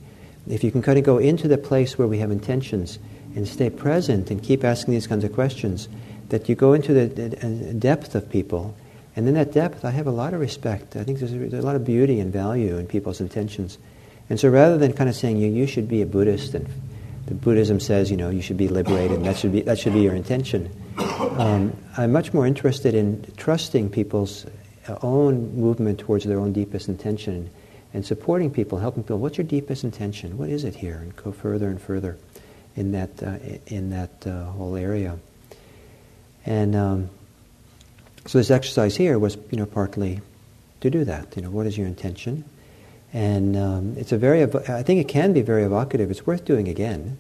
[0.49, 2.99] If you can kind of go into the place where we have intentions
[3.37, 5.89] and stay present and keep asking these kinds of questions,
[6.31, 8.75] that you go into the, depth of people,
[9.17, 10.97] and in that depth, I have a lot of respect.
[10.97, 13.79] I think there's a, there's a lot of beauty and value in people's intentions.
[14.29, 16.69] And so rather than kind of saying, you, you should be a Buddhist, and
[17.27, 19.93] the Buddhism says, you know, you should be liberated, and that should be, that should
[19.93, 20.71] be your intention,
[21.39, 24.47] um, I'm much more interested in trusting people's
[25.03, 27.51] own movement towards their own deepest intention
[27.93, 29.19] and supporting people, helping people.
[29.19, 30.39] What's your deepest intention?
[30.39, 30.97] What is it here?
[30.97, 32.17] And go further and further
[32.77, 35.19] in that uh, in that uh, whole area.
[36.47, 37.11] And um,
[38.27, 40.21] so this exercise here was, you know, partly
[40.81, 41.37] to do that.
[41.37, 42.45] You know, what is your intention?
[43.13, 46.11] And um, it's a very, I think it can be very evocative.
[46.11, 47.19] It's worth doing again,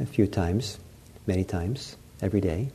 [0.00, 0.78] a few times,
[1.26, 2.70] many times, every day.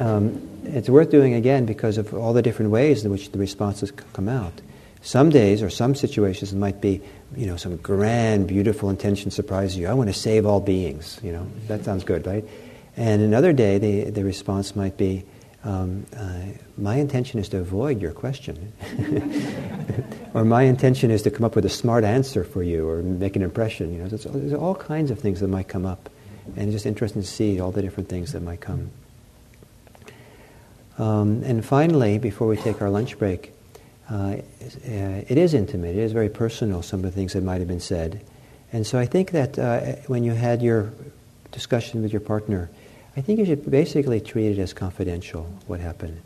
[0.00, 3.90] Um, it's worth doing again because of all the different ways in which the responses
[3.90, 4.60] come out.
[5.02, 7.02] Some days or some situations it might be,
[7.36, 9.86] you know, some grand, beautiful intention surprises you.
[9.86, 11.20] I want to save all beings.
[11.22, 12.44] You know, that sounds good, right?
[12.96, 15.24] And another day, the, the response might be,
[15.64, 16.44] um, uh,
[16.76, 18.72] my intention is to avoid your question.
[20.34, 23.34] or my intention is to come up with a smart answer for you or make
[23.36, 23.92] an impression.
[23.92, 26.08] You know, there's, all kinds of things that might come up.
[26.56, 28.90] And it's just interesting to see all the different things that might come.
[30.98, 33.52] Um, and finally, before we take our lunch break,
[34.10, 34.36] uh,
[34.84, 37.80] it is intimate, it is very personal, some of the things that might have been
[37.80, 38.20] said.
[38.72, 40.92] And so I think that uh, when you had your
[41.52, 42.70] discussion with your partner,
[43.16, 46.20] I think you should basically treat it as confidential, what happened.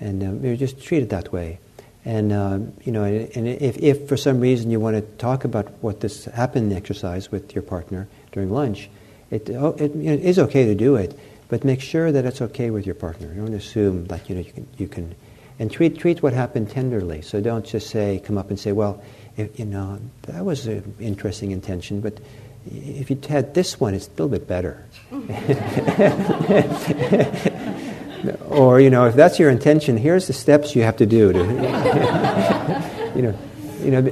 [0.00, 1.58] And um, just treat it that way.
[2.04, 5.70] And, um, you know, and if, if for some reason you want to talk about
[5.82, 8.90] what this happened exercise with your partner during lunch,
[9.30, 11.18] it, oh, it, you know, it is okay to do it.
[11.48, 13.32] But make sure that it's okay with your partner.
[13.34, 15.14] Don't assume that you know you can, you can
[15.58, 17.22] and treat treat what happened tenderly.
[17.22, 19.02] So don't just say come up and say, well,
[19.36, 22.18] if, you know that was an interesting intention, but
[22.66, 24.84] if you had this one, it's a little bit better.
[28.48, 31.38] or you know, if that's your intention, here's the steps you have to do to
[33.14, 33.38] you know
[33.84, 34.02] you know,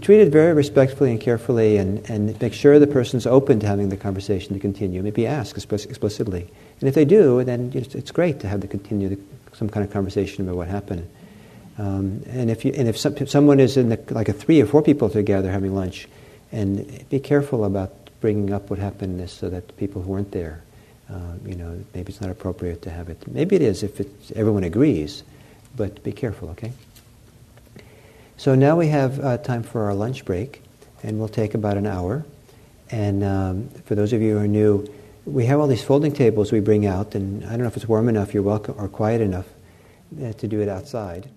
[0.00, 3.88] treat it very respectfully and carefully and, and make sure the person's open to having
[3.88, 5.02] the conversation to continue.
[5.02, 6.50] Maybe ask explicitly.
[6.80, 9.18] And if they do, then it's great to have to continue the,
[9.54, 11.08] some kind of conversation about what happened.
[11.78, 14.66] Um, and if, you, and if, some, someone is in the, like a three or
[14.66, 16.08] four people together having lunch,
[16.52, 20.62] and be careful about bringing up what happened this so that people who weren't there,
[21.10, 23.26] uh, you know, maybe it's not appropriate to have it.
[23.26, 24.00] Maybe it is if
[24.36, 25.22] everyone agrees,
[25.76, 26.72] but be careful, okay?
[28.36, 30.60] So now we have uh, time for our lunch break,
[31.02, 32.24] and we'll take about an hour.
[32.90, 34.86] And um, for those of you who are new,
[35.24, 37.88] we have all these folding tables we bring out, and I don't know if it's
[37.88, 39.46] warm enough, you're welcome, or quiet enough
[40.22, 41.30] uh, to do it outside.